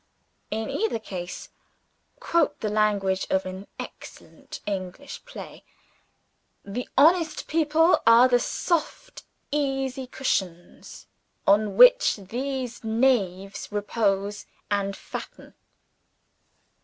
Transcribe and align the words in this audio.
In 0.49 0.67
either 0.67 0.97
case 0.97 1.45
(to 1.49 2.19
quote 2.19 2.59
the 2.61 2.71
language 2.71 3.27
of 3.29 3.45
an 3.45 3.67
excellent 3.79 4.59
English 4.65 5.23
play) 5.25 5.63
the 6.65 6.89
honest 6.97 7.45
people 7.47 8.01
are 8.07 8.27
the 8.27 8.39
soft 8.39 9.25
easy 9.51 10.07
cushions 10.07 11.05
on 11.45 11.77
which 11.77 12.15
these 12.15 12.83
knaves 12.83 13.71
repose 13.71 14.47
and 14.71 14.95
fatten. 14.97 15.53